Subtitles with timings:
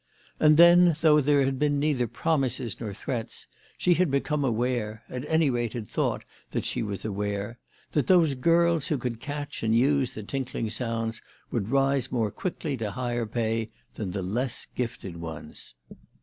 [0.39, 3.45] And then, though there had been neither promises nor threats,
[3.77, 7.59] she had become aware, at any rate had thought that she was aware,
[7.91, 12.75] that those girls who could catch and use the tinkling sounds would rise more quickly
[12.77, 15.75] to higher pay than the less gifted ones.